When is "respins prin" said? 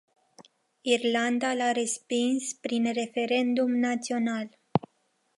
1.79-2.87